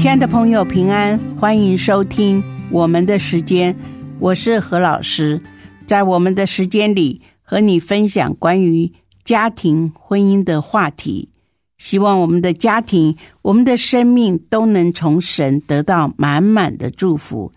[0.00, 3.76] 亲爱的朋友，平安，欢迎收听我们的时间，
[4.18, 5.38] 我是何老师。
[5.84, 8.90] 在我们的时间里，和你分享关于
[9.24, 11.28] 家庭、婚姻的话题。
[11.76, 17.52] 希望我们的家庭、我们的生命都能从神得到满满的祝福。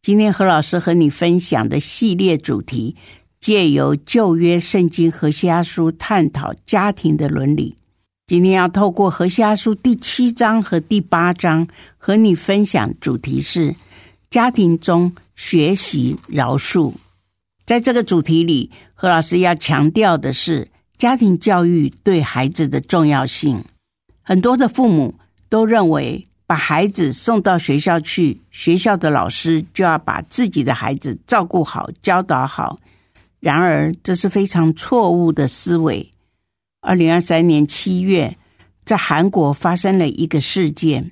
[0.00, 2.96] 今天何老师和你分享的系列主题，
[3.38, 7.76] 借由旧约圣经和西阿书探讨家庭的伦理。
[8.28, 11.64] 今天要透过《何虾书》第七章和第八章
[11.96, 13.72] 和你分享，主题是
[14.30, 16.92] 家庭中学习饶恕。
[17.64, 20.66] 在这个主题里，何老师要强调的是
[20.98, 23.64] 家庭教育对孩子的重要性。
[24.22, 25.14] 很多的父母
[25.48, 32.76] 都认为，把孩子送到学校去，学校的老师就要把自己的孩子照顾好、教导好。
[33.38, 36.10] 然而，这是非常错误的思维。
[36.86, 38.32] 二零二三年七月，
[38.84, 41.10] 在韩国发生了一个事件：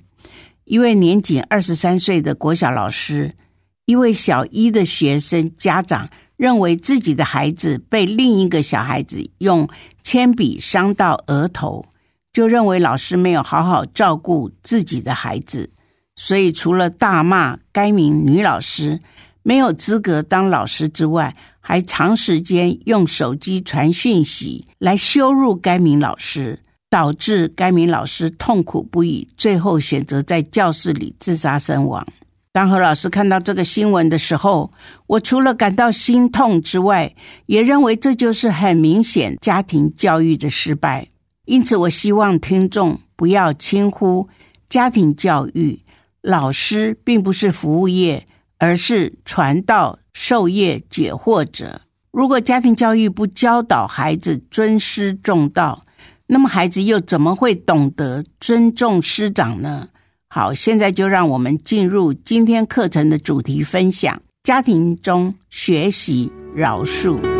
[0.63, 3.35] 一位年仅二十三岁的国小老师，
[3.83, 9.67] 一位小一的学生家长认为自己的孩子被另一个小孩子用
[10.01, 11.85] 铅笔伤到额头，
[12.31, 15.69] 就认为老师没有好好照顾自己的孩子，
[16.15, 18.97] 所以除了大骂该名女老师
[19.43, 21.33] 没有资格当老师之外，
[21.67, 26.59] 还长时间用手机传讯息来羞辱该名老师，
[26.91, 32.05] 导致该名老师痛苦不已，最后选择在教室里自杀身亡。
[32.51, 34.71] 当何老师看到这个新闻的时候，
[35.07, 37.11] 我除了感到心痛之外，
[37.47, 41.07] 也认为这就是很明显家庭教育的失败。
[41.45, 44.29] 因此，我希望听众不要轻忽
[44.69, 45.79] 家庭教育。
[46.21, 48.27] 老师并不是服务业，
[48.59, 49.97] 而是传道。
[50.15, 55.83] 授业解惑者，如果家庭教育不教导孩子尊师重道，
[56.25, 59.89] 那么孩子又怎么会懂得尊重师长呢？
[60.29, 67.34] 好，现在就让我们进入今天课程的主题分享：家庭中学习饶恕。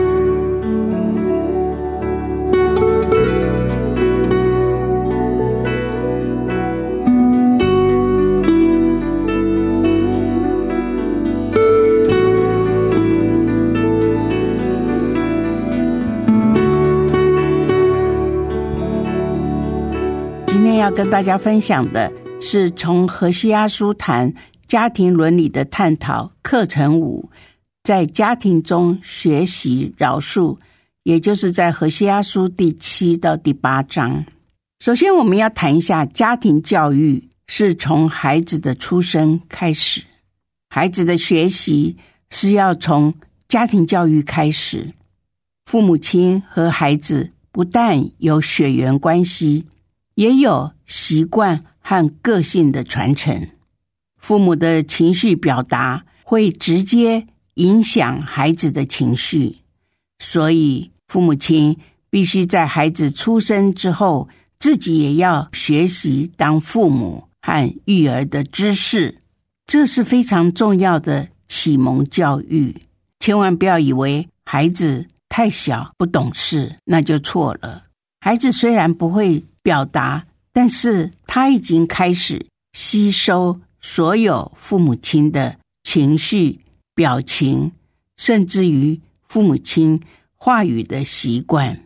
[20.95, 24.33] 跟大家分享的是从何西阿书谈
[24.65, 27.29] 家庭伦理的探讨课程五，
[27.83, 30.57] 在家庭中学习饶恕，
[31.03, 34.25] 也就是在何西阿书第七到第八章。
[34.79, 40.01] 首先，我们要谈一下家庭教育是从孩子的出生开始，
[40.69, 41.97] 孩子的学习
[42.29, 43.13] 是要从
[43.49, 44.87] 家庭教育开始。
[45.65, 49.65] 父母亲和孩子不但有血缘关系。
[50.15, 53.49] 也有习惯和个性的传承，
[54.17, 59.57] 父母的情绪表达会直接影响孩子的情绪，
[60.19, 61.77] 所以父母亲
[62.09, 64.29] 必须在孩子出生之后，
[64.59, 69.19] 自己也要学习当父母和育儿的知识，
[69.65, 72.75] 这是非常重要的启蒙教育。
[73.19, 77.83] 千万不要以为孩子太小不懂事，那就错了。
[78.19, 79.43] 孩子虽然不会。
[79.65, 86.61] 表达，但是他已经开始吸收所有父母亲的情绪、
[86.95, 87.73] 表情，
[88.15, 90.01] 甚至于父母亲
[90.37, 91.83] 话语的习惯。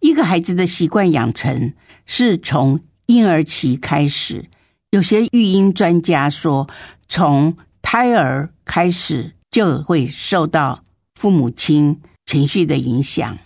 [0.00, 1.72] 一个孩子的习惯养成
[2.06, 4.50] 是从婴儿期开始，
[4.90, 6.68] 有些育婴专家说，
[7.08, 10.82] 从胎儿开始就会受到
[11.14, 13.38] 父母亲情绪的影响。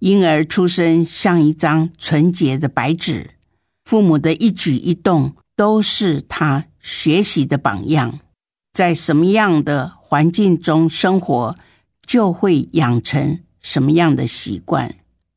[0.00, 3.30] 婴儿出生像一张纯洁的白纸，
[3.86, 8.20] 父母的一举一动都是他学习的榜样。
[8.74, 11.54] 在什么样的环境中生活，
[12.06, 14.94] 就会养成什么样的习惯。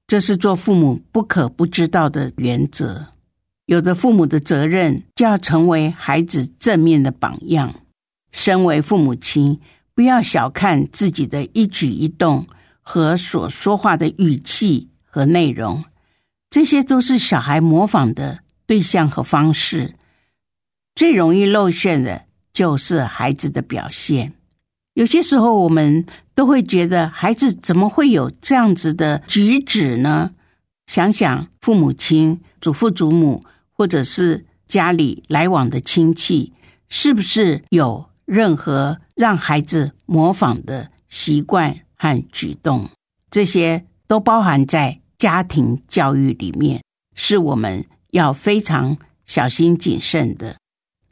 [0.08, 3.08] 这是做父母不可不知道的原则。
[3.68, 7.74] 有的父母的责任就要成为孩子正面的榜样。
[8.32, 9.60] 身为父母亲，
[9.94, 12.46] 不要小看自己的一举一动。
[12.82, 15.84] 和所说话的语气和内容，
[16.50, 19.94] 这些都是小孩模仿的对象和方式。
[20.96, 24.34] 最容易露馅的就是孩子的表现。
[24.96, 26.06] 有些时候，我们
[26.36, 30.32] 都会觉得孩子怎么会有这样子的举止呢？
[30.88, 33.42] 想想父母亲、祖父祖母，
[33.72, 36.52] 或者是家里来往的亲戚，
[36.90, 42.90] 是不是有任何让孩子模仿的习惯和举动？
[43.32, 46.82] 这些都包含在家庭教育里面，
[47.14, 50.58] 是我们要非常小心谨慎的。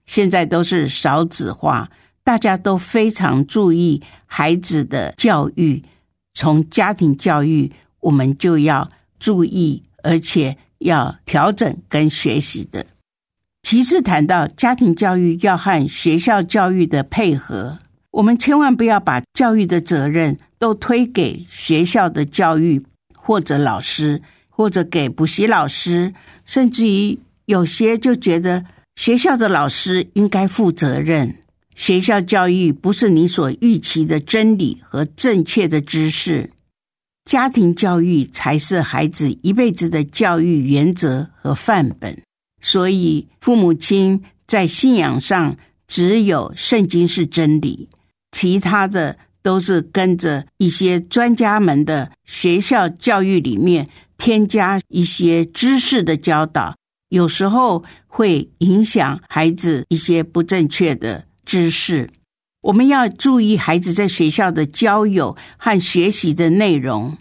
[0.05, 1.91] 现在都是少子化，
[2.23, 5.83] 大家都非常注意孩子的教育。
[6.33, 8.89] 从家庭教育，我们就要
[9.19, 12.85] 注意，而且要调整跟学习的。
[13.63, 17.79] 其次，谈到家庭教育要和学校教育的配合，
[18.11, 22.85] 我们千万不要把教育的责任都推给学校的教育
[23.27, 26.13] 或者老师，或者给补习老师，
[26.45, 28.63] 甚至于有些就觉得。
[28.95, 31.35] 学校的老师应该负责任。
[31.75, 36.49] 学校教育不是你所预期的真理和正确的知识，
[37.23, 42.19] 家庭教育才是孩子一辈子的教育原则和范本。
[42.59, 45.55] 所以，父母亲在信仰上
[45.87, 47.87] 只有圣经是真理，
[48.31, 49.15] 其他的
[49.47, 56.75] 都是跟着一些专家们的学校教育里面添加一些知识的教导。
[57.07, 62.09] 有时候会影响孩子一些不正确的知识，
[62.59, 67.17] 我们要注意孩子在学校的交友和学习的内容。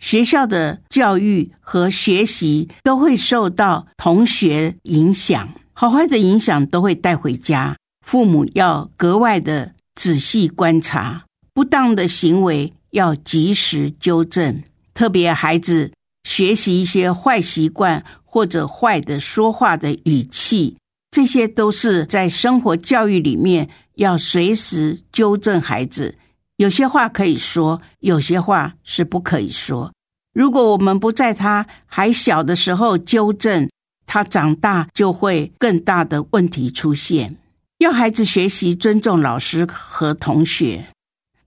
[0.00, 7.76] 学校的教育和学习都会受到同学影响，好坏的影响都会带回家。
[8.04, 11.26] 父母要格外的仔细观察，
[11.58, 14.62] 不当的行为要及时纠正。
[14.94, 15.90] 特别孩子
[16.22, 18.04] 学习一些坏习惯。
[18.30, 20.76] 或者坏的说话的语气，
[21.10, 26.14] 这些都是在生活教育里面要随时纠正孩子。
[26.58, 29.90] 有些话可以说，有些话是不可以说。
[30.34, 33.68] 如果我们不在他还小的时候纠正，
[34.06, 37.34] 他长大就会更大的问题出现。
[37.78, 40.86] 要孩子学习尊重老师和同学，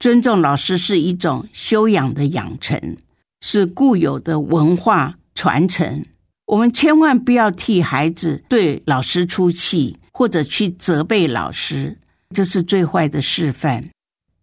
[0.01, 2.97] 尊重老师是一种修养的养成，
[3.39, 6.03] 是固有的文化传承。
[6.47, 11.99] 我们千万不要替孩子对老师出气，或者去责备老师，
[12.33, 13.91] 这是最坏的示范。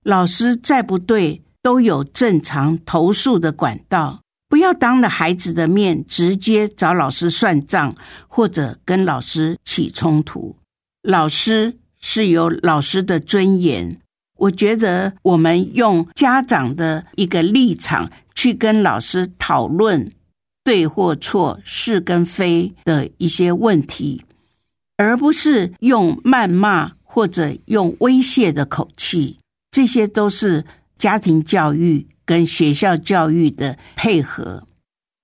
[0.05, 7.93] 老师再不对，都有正常投诉的管道，不要当着孩子的面直接找老师算账，
[8.28, 10.54] 或者跟老师起冲突。
[11.02, 14.00] 老师是有老师的尊严，
[14.38, 20.11] 我觉得我们用家长的一个立场去跟老师讨论。
[20.64, 24.23] 对或错、是跟非的一些问题，
[24.99, 29.38] 而不是用谩骂或者用威胁的口气，
[29.70, 30.62] 这些都是
[30.99, 34.62] 家庭教育跟学校教育的配合。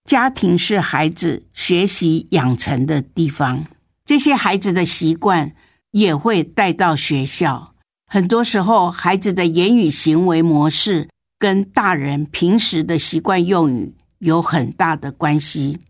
[0.09, 3.67] 家庭是孩子学习养成的地方，
[4.07, 5.53] 这些孩子的习惯
[5.91, 7.74] 也会带到学校。
[8.15, 13.93] 很多时候，孩子的言语行为模式跟大人平时的习惯用语。
[14.21, 15.81] 有很大的关系。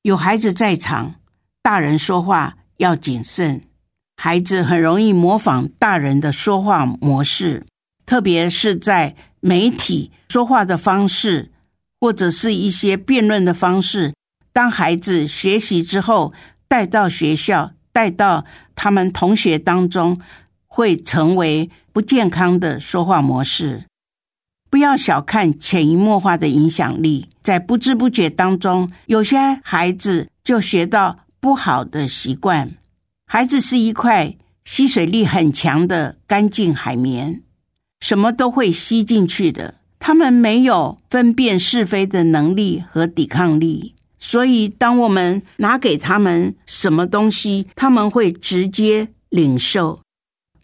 [0.00, 1.16] 有孩子在场，
[1.62, 3.60] 大人说话要谨慎。
[4.16, 7.66] 孩子很容易模仿大人的说话模式，
[8.06, 11.52] 特别是在媒体说话的方式，
[12.00, 14.14] 或者是一些辩论的方式。
[14.54, 16.32] 当孩子学习之后，
[16.66, 20.18] 带到学校，带到他们同学当中，
[20.74, 23.84] 会成为不健康的说话模式。
[24.68, 32.72] 不要小看潜移默化的影响力，在不知不觉当中，有些孩子就学到不好的习惯。
[33.24, 37.40] 孩子是一块吸水力很强的干净海绵，
[38.00, 39.76] 什么都会吸进去的。
[40.00, 50.00] 他们没有分辨是非的能力和抵抗力，所以当我们拿给他们什么东西，他们会直接领受。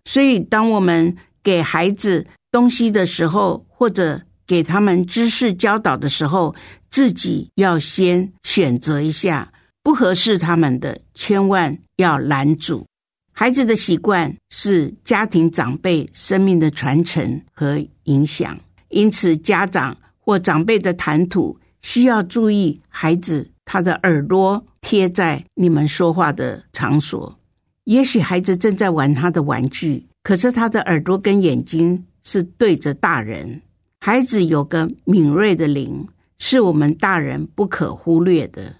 [0.05, 6.55] 所以，当我们给孩子东西的时候，或者给他们知识教导的时候，
[6.91, 9.53] 自己要先选择一下
[9.83, 12.87] 不合适他们的，千万要拦阻。
[13.33, 27.40] 孩子的习惯是家庭长辈生命的传承和影响，因此家长或长辈的谈吐需要注意孩子他的耳朵贴在你们说话的场所。
[27.85, 33.63] 也许孩子正在玩他的玩具，可是他的耳朵跟眼睛是对着大人。
[34.01, 36.07] 孩子有个敏锐的灵，
[36.39, 38.77] 是我们大人不可忽略的。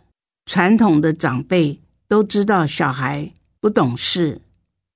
[0.47, 4.41] 传统的长辈都知道小孩不懂事，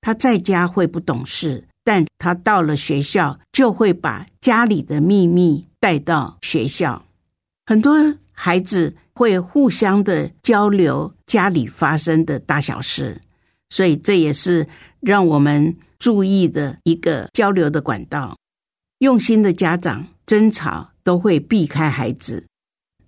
[0.01, 7.05] 他在家会不懂事，但他到了学校就会把家里的秘密带到学校。
[7.65, 7.95] 很多
[8.31, 13.21] 孩子会互相的交流家里发生的大小事，
[13.69, 14.67] 所以这也是
[14.99, 18.37] 让我们注意的一个交流的管道。
[18.99, 22.45] 用心的家长争吵都会避开孩子。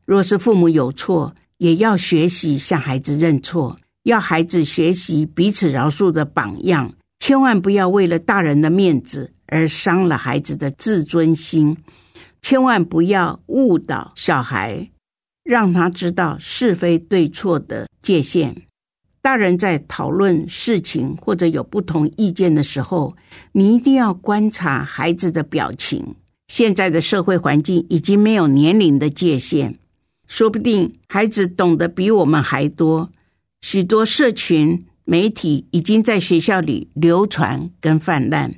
[0.06, 6.94] 若是父母有错，也要学习向孩子认错，要孩子学习彼此饶恕的榜样。
[7.20, 11.78] 千万不要为了大人的面子而伤了孩子的自尊心。
[12.42, 14.92] 千万不要误导小孩，
[15.44, 18.67] 让他知道是非对错的界限。
[19.28, 23.18] 大人在讨论事情或者有不同意见的时候，
[23.52, 26.16] 你一定要观察孩子的表情。
[26.48, 29.78] 现在的社会环境已经没有年龄的界限。
[30.30, 33.12] 说不定孩子懂得比我们还多，
[33.60, 38.54] 许多社群媒体已经在学校里流传跟泛滥，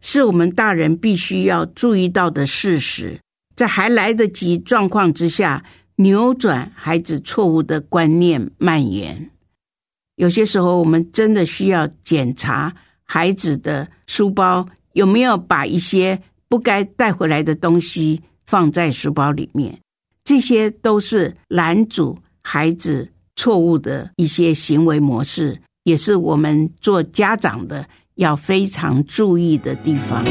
[0.00, 3.20] 是我们大人必须要注意到的事实。
[3.54, 5.62] 在还来得及状况之下，
[5.96, 9.30] 扭转孩子错误的观念蔓延。
[10.16, 19.78] 有些时候，我们真的需要检查孩子的书包有没有把一些不该带回来的东西放在书包里面。
[20.24, 30.24] 这些都是拦阻孩子错误的一些行为模式，也是我们做家长的要非常注意的地方。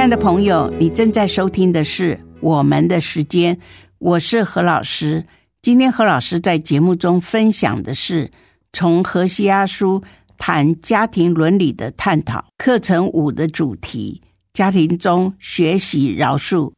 [0.00, 3.54] 亲爱的朋友，你正在收听的是《我们的时间》，
[3.98, 5.22] 我是何老师。
[5.60, 8.30] 今天何老师在节目中分享的是
[8.72, 10.02] 从何西阿书
[10.38, 14.22] 谈家庭伦理的探讨课程五的主题：
[14.54, 16.72] 家庭中学习饶恕。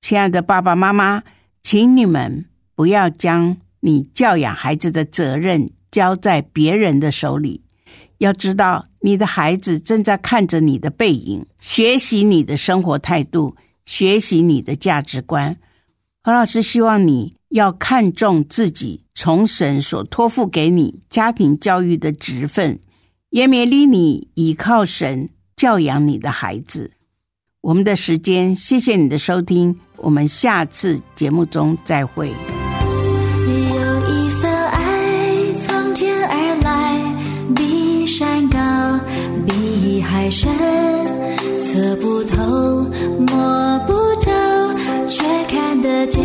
[0.00, 1.22] 亲爱的爸爸妈妈，
[1.62, 7.62] 请你们不要将你教养孩子的责任交在别人的手里。
[8.18, 13.56] 要知道，你的孩子正在看着你的背影，学习你的生活态度，
[13.86, 15.56] 学习你的价值观。
[16.22, 22.78] 何老师希望你要看重自己从神所托付给你家庭教育的职分，
[23.30, 26.90] 也勉励你依靠神教养你的孩子。
[27.60, 32.32] 我们的时间，谢谢你的收听，我们下次节目中再会。
[40.28, 40.50] 海深
[41.64, 42.86] 测不透，
[43.18, 44.30] 摸不着，
[45.06, 46.17] 却看得见。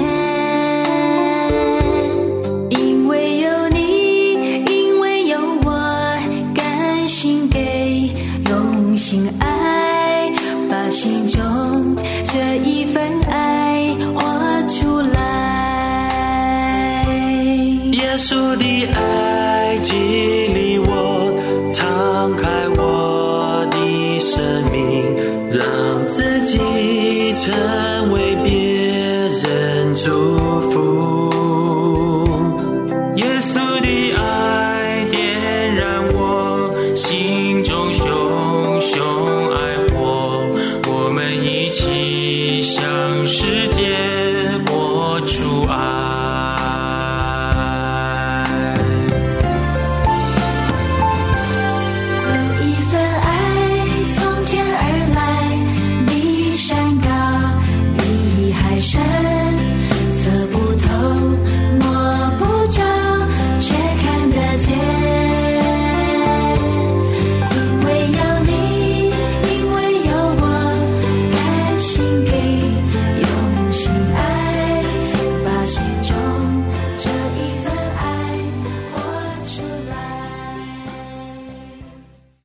[29.96, 30.10] 祝
[30.72, 30.93] 福。